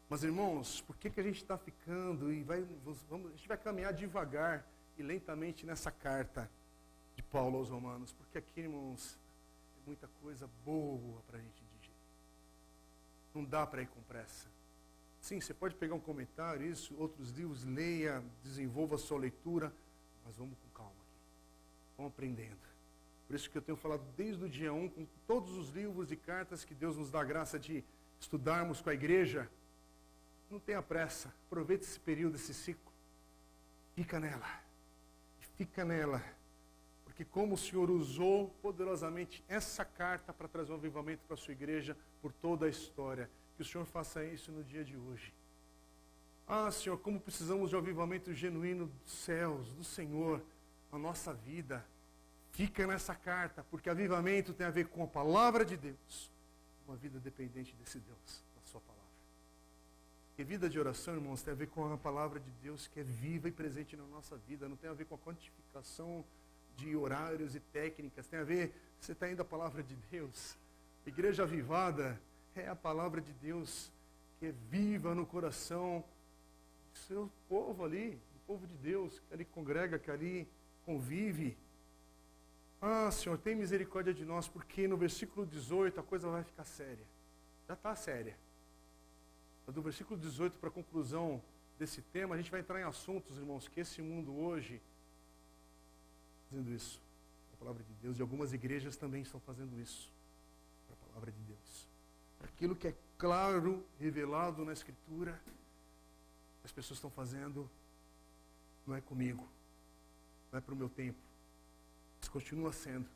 [0.09, 2.65] Mas irmãos, por que, que a gente está ficando e vai,
[3.09, 4.65] vamos, a gente vai caminhar devagar
[4.97, 6.49] e lentamente nessa carta
[7.15, 8.13] de Paulo aos Romanos?
[8.13, 9.17] Porque aqui, irmãos,
[9.81, 11.95] é muita coisa boa para a gente digerir.
[13.33, 14.47] Não dá para ir com pressa.
[15.19, 19.73] Sim, você pode pegar um comentário, isso, outros livros, leia, desenvolva a sua leitura,
[20.23, 21.19] mas vamos com calma aqui.
[21.97, 22.74] Vamos aprendendo.
[23.27, 26.15] Por isso que eu tenho falado desde o dia 1, com todos os livros e
[26.15, 27.83] cartas que Deus nos dá a graça de
[28.19, 29.49] estudarmos com a igreja.
[30.49, 32.91] Não tenha pressa, aproveite esse período, esse ciclo.
[33.95, 34.47] Fica nela.
[35.55, 36.23] Fica nela.
[37.03, 41.53] Porque como o Senhor usou poderosamente essa carta para trazer um avivamento para a sua
[41.53, 45.33] igreja por toda a história, que o Senhor faça isso no dia de hoje.
[46.47, 50.43] Ah, Senhor, como precisamos de um avivamento genuíno dos céus, do Senhor,
[50.91, 51.83] na nossa vida
[52.55, 56.31] Fica nessa carta, porque avivamento tem a ver com a palavra de Deus.
[56.87, 59.05] Uma vida dependente desse Deus, da sua palavra.
[60.37, 63.03] E vida de oração, irmãos, tem a ver com a palavra de Deus que é
[63.03, 64.69] viva e presente na nossa vida.
[64.69, 66.23] Não tem a ver com a quantificação
[66.77, 68.25] de horários e técnicas.
[68.25, 70.55] Tem a ver, você está indo a palavra de Deus.
[71.05, 72.17] Igreja avivada
[72.55, 73.91] é a palavra de Deus
[74.39, 76.05] que é viva no coração
[76.93, 80.47] do seu povo ali, do povo de Deus, que ali congrega, que ali
[80.85, 81.57] convive.
[82.87, 87.03] Ah, Senhor, tem misericórdia de nós, porque no versículo 18 a coisa vai ficar séria.
[87.67, 88.37] Já está séria.
[89.65, 91.41] Do versículo 18 para a conclusão
[91.79, 94.79] desse tema, a gente vai entrar em assuntos, irmãos, que esse mundo hoje,
[96.47, 97.01] fazendo isso,
[97.55, 100.07] a palavra de Deus, e algumas igrejas também estão fazendo isso,
[100.93, 101.87] a palavra de Deus.
[102.43, 105.41] Aquilo que é claro, revelado na Escritura,
[106.63, 107.67] as pessoas estão fazendo,
[108.85, 109.49] não é comigo,
[110.51, 111.24] não é para o meu tempo
[112.35, 113.07] continua sendo.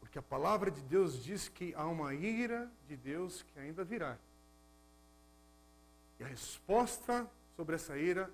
[0.00, 4.18] Porque a palavra de Deus diz que há uma ira de Deus que ainda virá.
[6.18, 8.28] E a resposta sobre essa ira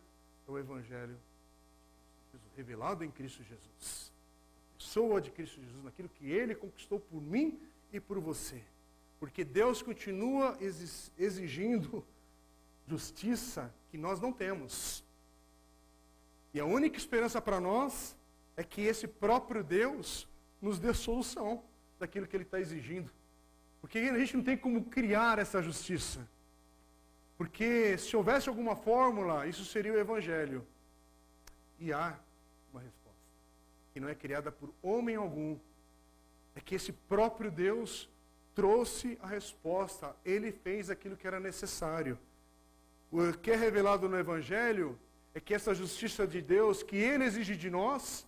[0.48, 1.18] é o Evangelho
[2.56, 4.10] revelado em Cristo Jesus.
[4.74, 7.60] A pessoa de Cristo Jesus, naquilo que Ele conquistou por mim
[7.92, 8.62] e por você.
[9.20, 10.56] Porque Deus continua
[11.18, 12.02] exigindo
[12.88, 15.04] justiça que nós não temos.
[16.54, 18.16] E a única esperança para nós
[18.62, 20.28] é que esse próprio Deus
[20.60, 21.64] nos dê solução
[21.98, 23.10] daquilo que Ele está exigindo.
[23.80, 26.20] Porque a gente não tem como criar essa justiça.
[27.36, 30.64] Porque se houvesse alguma fórmula, isso seria o Evangelho.
[31.80, 32.16] E há
[32.72, 33.18] uma resposta,
[33.92, 35.58] que não é criada por homem algum.
[36.54, 38.08] É que esse próprio Deus
[38.54, 42.16] trouxe a resposta, ele fez aquilo que era necessário.
[43.10, 44.96] O que é revelado no Evangelho
[45.34, 48.24] é que essa justiça de Deus, que ele exige de nós,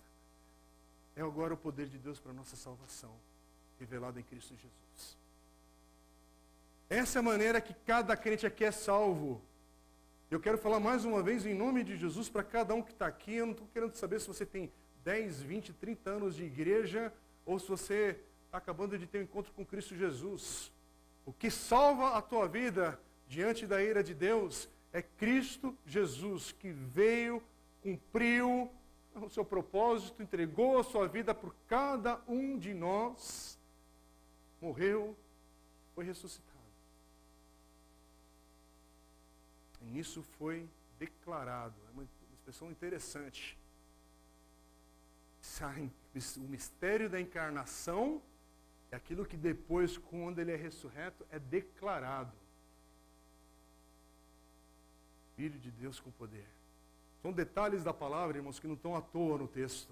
[1.15, 3.13] é agora o poder de Deus para a nossa salvação,
[3.79, 5.17] revelado em Cristo Jesus.
[6.89, 9.41] Essa é a maneira que cada crente aqui é salvo.
[10.29, 13.07] Eu quero falar mais uma vez em nome de Jesus para cada um que está
[13.07, 13.35] aqui.
[13.35, 14.71] Eu não estou querendo saber se você tem
[15.03, 17.13] 10, 20, 30 anos de igreja
[17.45, 20.71] ou se você está acabando de ter um encontro com Cristo Jesus.
[21.25, 26.71] O que salva a tua vida diante da ira de Deus é Cristo Jesus, que
[26.71, 27.41] veio,
[27.81, 28.71] cumpriu
[29.15, 33.57] o seu propósito, entregou a sua vida por cada um de nós,
[34.61, 35.15] morreu,
[35.93, 36.55] foi ressuscitado.
[39.81, 41.75] E nisso foi declarado.
[41.87, 43.57] É uma expressão interessante.
[46.37, 48.21] O mistério da encarnação
[48.91, 52.35] é aquilo que depois, quando ele é ressurreto, é declarado.
[55.35, 56.47] Filho de Deus com poder.
[57.25, 59.91] São detalhes da palavra, irmãos, que não estão à toa no texto.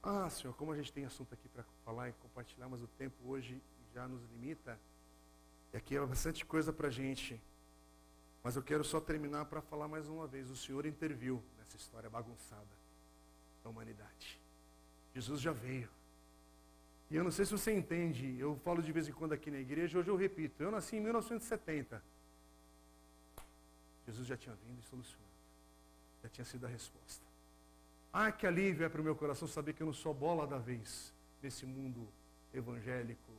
[0.00, 3.16] Ah, Senhor, como a gente tem assunto aqui para falar e compartilhar, mas o tempo
[3.26, 3.60] hoje
[3.92, 4.78] já nos limita.
[5.72, 7.42] E aqui é bastante coisa para a gente.
[8.40, 10.48] Mas eu quero só terminar para falar mais uma vez.
[10.48, 12.76] O Senhor interviu nessa história bagunçada
[13.64, 14.40] da humanidade.
[15.12, 15.88] Jesus já veio.
[17.10, 19.58] E eu não sei se você entende, eu falo de vez em quando aqui na
[19.58, 22.11] igreja, hoje eu repito, eu nasci em 1970.
[24.06, 25.32] Jesus já tinha vindo e solucionado.
[26.22, 27.24] Já tinha sido a resposta.
[28.12, 30.58] Ah, que alívio é para o meu coração saber que eu não sou bola da
[30.58, 31.12] vez
[31.42, 32.06] nesse mundo
[32.52, 33.32] evangélico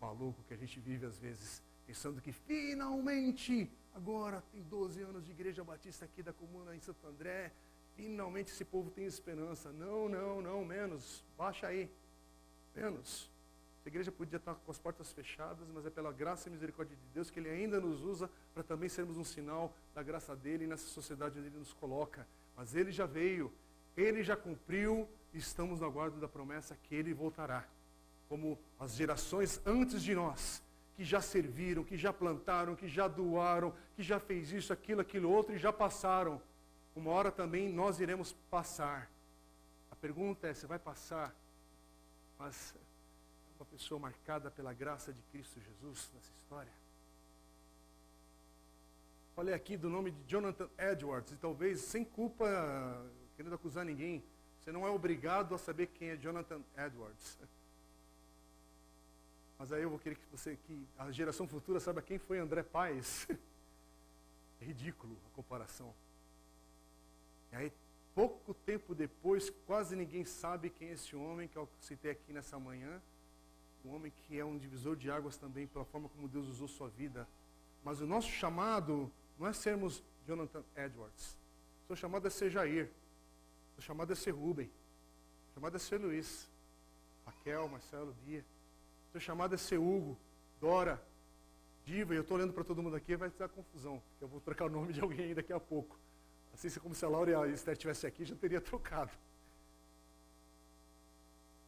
[0.00, 5.32] maluco que a gente vive às vezes, pensando que finalmente, agora tem 12 anos de
[5.32, 7.52] igreja batista aqui da comuna em Santo André,
[7.96, 9.70] finalmente esse povo tem esperança.
[9.72, 11.24] Não, não, não, menos.
[11.36, 11.90] Baixa aí.
[12.74, 13.29] Menos.
[13.90, 17.28] Igreja podia estar com as portas fechadas, mas é pela graça e misericórdia de Deus
[17.28, 21.38] que Ele ainda nos usa para também sermos um sinal da graça dele nessa sociedade
[21.38, 22.24] onde Ele nos coloca.
[22.56, 23.52] Mas Ele já veio,
[23.96, 27.66] Ele já cumpriu estamos na guarda da promessa que Ele voltará.
[28.28, 30.62] Como as gerações antes de nós,
[30.94, 35.30] que já serviram, que já plantaram, que já doaram, que já fez isso, aquilo, aquilo
[35.30, 36.40] outro e já passaram.
[36.94, 39.10] Uma hora também nós iremos passar.
[39.90, 41.34] A pergunta é: você vai passar?
[42.38, 42.74] Mas
[43.60, 46.72] uma pessoa marcada pela graça de Cristo Jesus nessa história?
[49.36, 52.46] Falei aqui do nome de Jonathan Edwards, e talvez sem culpa,
[53.36, 54.24] querendo acusar ninguém,
[54.58, 57.38] você não é obrigado a saber quem é Jonathan Edwards.
[59.58, 62.62] Mas aí eu vou querer que você, que a geração futura saiba quem foi André
[62.62, 63.28] Paes.
[64.62, 65.94] É ridículo a comparação.
[67.50, 67.72] E aí,
[68.14, 72.58] pouco tempo depois, quase ninguém sabe quem é esse homem que eu citei aqui nessa
[72.58, 73.00] manhã
[73.84, 76.88] um homem que é um divisor de águas também pela forma como Deus usou sua
[76.88, 77.26] vida.
[77.82, 81.36] Mas o nosso chamado não é sermos Jonathan Edwards.
[81.84, 82.90] O seu chamado é ser Jair.
[83.72, 84.66] O seu chamado é ser Rubem.
[84.66, 86.48] O seu chamado é ser Luiz.
[87.26, 88.44] Raquel, Marcelo, Bia.
[89.08, 90.16] O seu chamado é ser Hugo,
[90.60, 91.02] Dora,
[91.84, 92.14] Diva.
[92.14, 94.02] E eu estou olhando para todo mundo aqui vai dar confusão.
[94.20, 95.98] Eu vou trocar o nome de alguém daqui a pouco.
[96.52, 99.10] Assim como se a Laura e a Esther estivessem aqui, já teria trocado.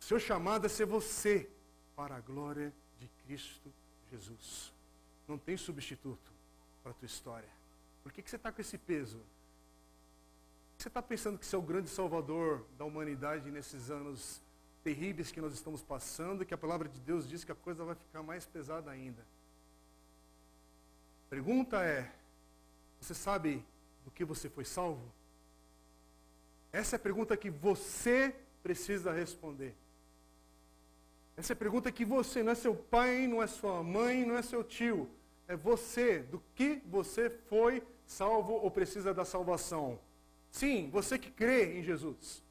[0.00, 1.48] O seu chamado é ser você
[1.94, 3.72] para a glória de Cristo
[4.10, 4.72] Jesus.
[5.26, 6.32] Não tem substituto
[6.82, 7.48] para a tua história.
[8.02, 9.20] Por que, que você está com esse peso?
[10.76, 14.40] Você está pensando que você é o grande salvador da humanidade nesses anos
[14.82, 17.94] terríveis que nós estamos passando, que a palavra de Deus diz que a coisa vai
[17.94, 19.24] ficar mais pesada ainda.
[21.30, 22.12] Pergunta é:
[23.00, 23.64] você sabe
[24.04, 25.12] do que você foi salvo?
[26.72, 29.74] Essa é a pergunta que você precisa responder.
[31.42, 34.42] Essa é pergunta que você, não é seu pai, não é sua mãe, não é
[34.42, 35.10] seu tio.
[35.48, 39.98] É você, do que você foi salvo ou precisa da salvação.
[40.52, 42.44] Sim, você que crê em Jesus.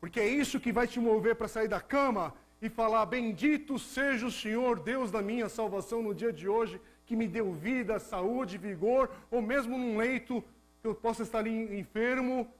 [0.00, 4.24] Porque é isso que vai te mover para sair da cama e falar: Bendito seja
[4.24, 8.56] o Senhor, Deus da minha salvação no dia de hoje, que me deu vida, saúde,
[8.56, 10.42] vigor, ou mesmo num leito
[10.80, 12.50] que eu possa estar ali enfermo.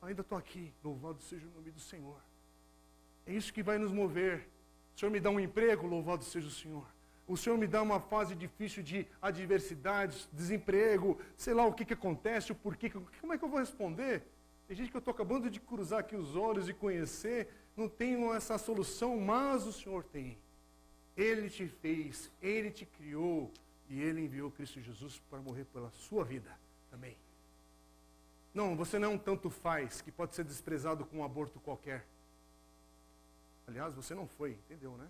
[0.00, 2.22] Ainda estou aqui, louvado seja o nome do Senhor.
[3.26, 4.51] É isso que vai nos mover.
[5.02, 6.86] Senhor me dá um emprego, louvado seja o Senhor.
[7.26, 11.94] O Senhor me dá uma fase difícil de adversidades, desemprego, sei lá o que, que
[11.94, 12.88] acontece, o porquê.
[12.88, 14.22] Como é que eu vou responder?
[14.68, 18.32] Tem gente que eu estou acabando de cruzar aqui os olhos e conhecer, não tenho
[18.32, 20.38] essa solução, mas o Senhor tem.
[21.16, 23.50] Ele te fez, Ele te criou
[23.90, 26.56] e Ele enviou Cristo Jesus para morrer pela sua vida
[26.92, 27.16] também.
[28.54, 32.06] Não, você não é um tanto faz que pode ser desprezado com um aborto qualquer.
[33.72, 35.08] Aliás, você não foi, entendeu, né?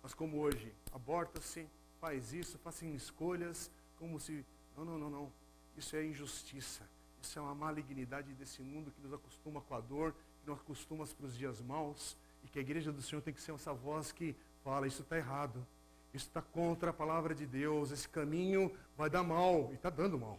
[0.00, 1.66] Mas como hoje, aborta-se,
[2.00, 3.68] faz isso, fazem escolhas
[3.98, 4.46] como se.
[4.76, 5.32] Não, não, não, não.
[5.76, 6.88] Isso é injustiça.
[7.20, 11.04] Isso é uma malignidade desse mundo que nos acostuma com a dor, que nos acostuma
[11.04, 12.16] para os dias maus.
[12.44, 15.16] E que a igreja do Senhor tem que ser essa voz que fala: isso está
[15.16, 15.66] errado.
[16.14, 17.90] Isso está contra a palavra de Deus.
[17.90, 19.70] Esse caminho vai dar mal.
[19.72, 20.38] E está dando mal.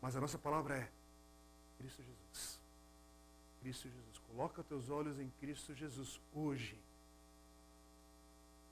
[0.00, 0.90] Mas a nossa palavra é
[1.76, 2.58] Cristo Jesus.
[3.60, 4.17] Cristo Jesus.
[4.28, 6.78] Coloca teus olhos em Cristo Jesus hoje.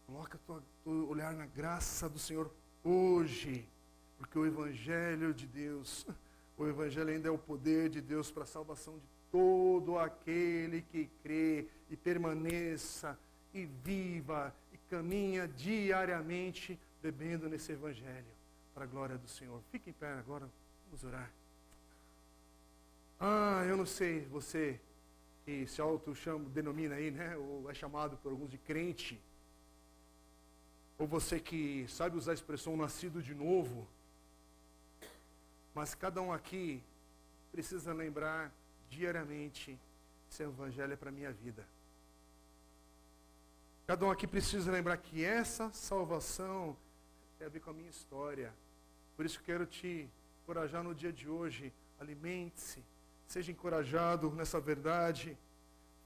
[0.07, 2.51] Coloca tua, teu olhar na graça do Senhor
[2.85, 3.67] hoje.
[4.19, 6.07] Porque o Evangelho de Deus,
[6.57, 11.11] o Evangelho ainda é o poder de Deus para a salvação de todo aquele que
[11.23, 13.19] crê e permaneça
[13.53, 18.37] e viva e caminha diariamente bebendo nesse Evangelho
[18.75, 19.61] para a glória do Senhor.
[19.73, 20.49] Fique em pé agora,
[20.87, 21.31] vamos orar.
[23.19, 24.79] Ah, eu não sei, você
[25.47, 27.37] que se auto-chama, denomina aí, né?
[27.37, 29.23] Ou é chamado por alguns de crente.
[30.99, 33.87] Ou você que sabe usar a expressão nascido de novo.
[35.73, 36.83] Mas cada um aqui
[37.53, 38.53] precisa lembrar
[38.91, 39.79] diariamente
[40.29, 41.65] esse evangelho é para a minha vida.
[43.87, 46.77] Cada um aqui precisa lembrar que essa salvação
[47.39, 48.53] tem a ver com a minha história.
[49.17, 50.11] Por isso quero te
[50.43, 51.73] encorajar no dia de hoje.
[52.01, 52.83] Alimente-se
[53.27, 55.37] Seja encorajado nessa verdade.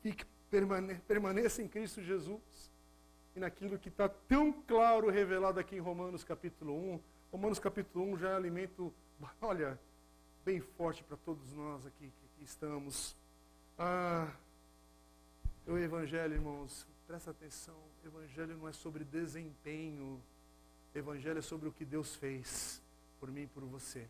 [0.00, 2.70] Fique, permane permaneça em Cristo Jesus.
[3.34, 7.00] E naquilo que está tão claro revelado aqui em Romanos capítulo 1.
[7.30, 8.92] Romanos capítulo 1 já é alimento,
[9.40, 9.78] olha,
[10.44, 13.16] bem forte para todos nós aqui que aqui estamos.
[13.78, 14.28] Ah,
[15.66, 17.76] o Evangelho, irmãos, presta atenção.
[18.02, 20.20] O Evangelho não é sobre desempenho.
[20.94, 22.82] O Evangelho é sobre o que Deus fez
[23.20, 24.08] por mim e por você.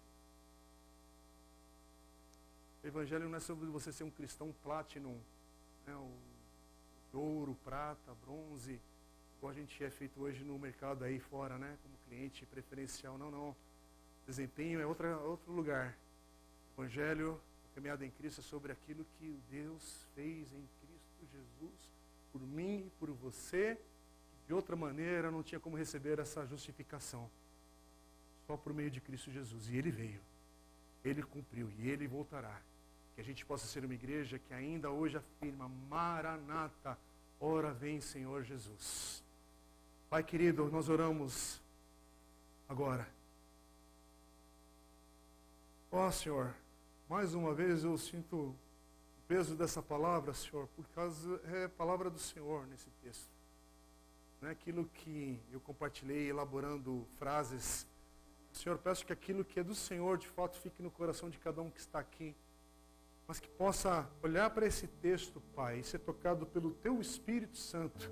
[2.82, 5.18] O Evangelho não é sobre você ser um cristão platinum,
[5.86, 6.10] né, o
[7.18, 8.80] ouro, prata, bronze,
[9.36, 13.18] igual a gente é feito hoje no mercado aí fora, né, como cliente preferencial.
[13.18, 13.56] Não, não.
[14.26, 15.96] Desempenho é outra, outro lugar.
[16.76, 21.90] O Evangelho, a caminhada em Cristo, é sobre aquilo que Deus fez em Cristo Jesus,
[22.32, 23.78] por mim e por você.
[24.46, 27.30] De outra maneira, não tinha como receber essa justificação.
[28.46, 29.68] Só por meio de Cristo Jesus.
[29.68, 30.20] E Ele veio.
[31.04, 32.60] Ele cumpriu e Ele voltará.
[33.14, 36.98] Que a gente possa ser uma igreja que ainda hoje afirma: Maranata,
[37.38, 39.22] ora vem Senhor Jesus.
[40.08, 41.60] Pai querido, nós oramos
[42.68, 43.08] agora.
[45.92, 46.54] Ó oh, Senhor,
[47.08, 48.56] mais uma vez eu sinto o
[49.26, 53.28] peso dessa palavra, Senhor, por causa é palavra do Senhor nesse texto.
[54.40, 57.86] Não é aquilo que eu compartilhei elaborando frases.
[58.52, 61.60] Senhor, peço que aquilo que é do Senhor de fato fique no coração de cada
[61.60, 62.34] um que está aqui
[63.30, 68.10] mas que possa olhar para esse texto, Pai, e ser tocado pelo Teu Espírito Santo,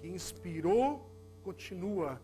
[0.00, 1.08] que inspirou,
[1.44, 2.20] continua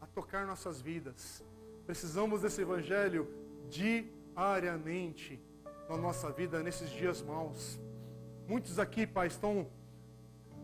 [0.00, 1.44] a tocar nossas vidas.
[1.86, 3.32] Precisamos desse Evangelho
[3.70, 5.40] diariamente
[5.88, 7.78] na nossa vida, nesses dias maus.
[8.48, 9.70] Muitos aqui, Pai, estão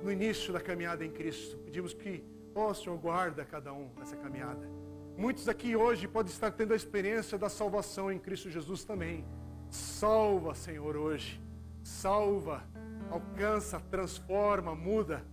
[0.02, 1.56] no início da caminhada em Cristo.
[1.58, 2.24] Pedimos que,
[2.56, 4.68] ó Senhor, guarda cada um nessa caminhada.
[5.16, 9.24] Muitos aqui hoje podem estar tendo a experiência da salvação em Cristo Jesus também.
[9.70, 11.40] Salva, Senhor, hoje.
[11.82, 12.64] Salva,
[13.08, 15.24] alcança, transforma, muda.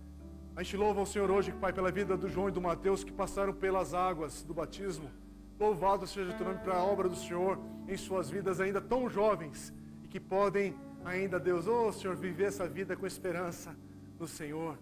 [0.54, 3.12] A gente louva o Senhor hoje, Pai, pela vida do João e do Mateus que
[3.12, 5.10] passaram pelas águas do batismo.
[5.58, 7.58] Louvado seja o teu nome para a obra do Senhor
[7.88, 9.74] em suas vidas ainda tão jovens
[10.04, 10.74] e que podem
[11.04, 13.74] ainda, Deus, oh Senhor, viver essa vida com esperança
[14.20, 14.78] no Senhor.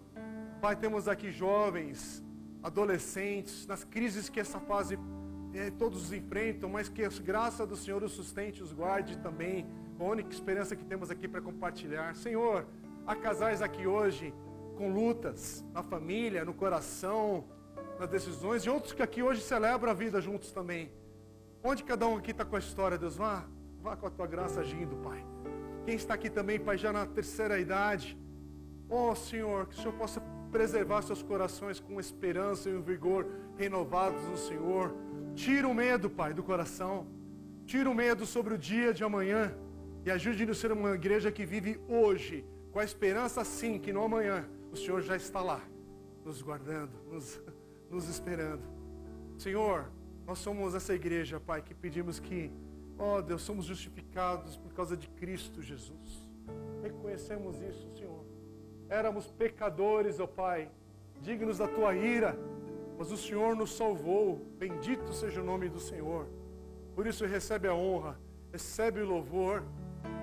[0.61, 2.23] Pai, temos aqui jovens,
[2.61, 4.99] adolescentes, nas crises que essa fase
[5.57, 9.65] é, todos enfrentam, mas que a graça do Senhor os sustente, os guarde também.
[9.99, 12.15] A única esperança que temos aqui para compartilhar.
[12.15, 12.67] Senhor,
[13.05, 14.33] há casais aqui hoje
[14.75, 17.45] com lutas na família, no coração,
[17.99, 20.91] nas decisões, e outros que aqui hoje celebram a vida juntos também.
[21.63, 23.45] Onde cada um aqui está com a história, Deus, vá,
[23.81, 25.25] vá com a tua graça agindo, Pai.
[25.85, 28.15] Quem está aqui também, Pai, já na terceira idade,
[28.87, 33.25] ó oh, Senhor, que o Senhor possa preservar seus corações com esperança e um vigor
[33.57, 34.93] renovados no Senhor
[35.37, 37.05] Tira o medo, Pai, do coração.
[37.67, 39.55] Tira o medo sobre o dia de amanhã.
[40.03, 44.03] E ajude-nos a ser uma igreja que vive hoje, com a esperança sim que no
[44.03, 45.61] amanhã o Senhor já está lá,
[46.25, 47.39] nos guardando, nos,
[47.87, 48.63] nos esperando.
[49.37, 49.91] Senhor,
[50.25, 52.51] nós somos essa igreja, Pai, que pedimos que,
[52.97, 56.27] ó Deus, somos justificados por causa de Cristo Jesus.
[56.81, 58.25] Reconhecemos isso, Senhor.
[58.89, 60.71] Éramos pecadores, ó Pai,
[61.21, 62.35] dignos da tua ira
[62.97, 64.45] mas o Senhor nos salvou.
[64.57, 66.27] Bendito seja o nome do Senhor.
[66.95, 68.19] Por isso, recebe a honra,
[68.51, 69.63] recebe o louvor,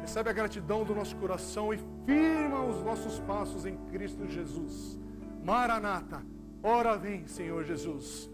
[0.01, 4.99] recebe a gratidão do nosso coração e firma os nossos passos em Cristo Jesus.
[5.43, 6.23] Maranata,
[6.63, 8.31] ora vem, Senhor Jesus.